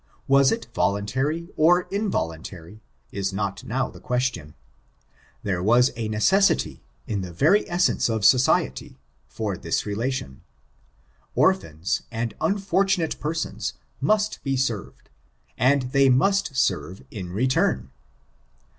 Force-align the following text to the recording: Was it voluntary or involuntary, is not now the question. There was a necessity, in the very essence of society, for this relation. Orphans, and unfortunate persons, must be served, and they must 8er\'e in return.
Was 0.27 0.51
it 0.51 0.65
voluntary 0.73 1.47
or 1.55 1.81
involuntary, 1.91 2.81
is 3.11 3.31
not 3.31 3.63
now 3.63 3.87
the 3.87 3.99
question. 3.99 4.55
There 5.43 5.61
was 5.61 5.91
a 5.95 6.07
necessity, 6.07 6.81
in 7.05 7.21
the 7.21 7.31
very 7.31 7.69
essence 7.69 8.09
of 8.09 8.25
society, 8.25 8.97
for 9.27 9.55
this 9.55 9.85
relation. 9.85 10.41
Orphans, 11.35 12.01
and 12.11 12.33
unfortunate 12.41 13.19
persons, 13.19 13.73
must 14.01 14.43
be 14.43 14.57
served, 14.57 15.11
and 15.55 15.91
they 15.91 16.09
must 16.09 16.53
8er\'e 16.53 17.05
in 17.11 17.31
return. 17.31 17.91